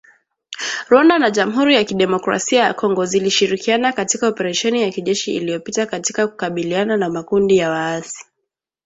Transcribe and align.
Rwanda 0.89 1.19
na 1.19 1.31
Jamhuri 1.31 1.75
ya 1.75 1.83
kidemokrasia 1.83 2.63
ya 2.63 2.73
Kongo 2.73 3.05
zilishirikiana 3.05 3.93
katika 3.93 4.27
oparesheni 4.27 4.81
ya 4.81 4.89
kijeshi 4.91 5.35
iliyopita 5.35 5.85
katika 5.85 6.27
kukabiliana 6.27 6.97
na 6.97 7.09
makundi 7.09 7.57
ya 7.57 7.69
waasi 7.69 8.25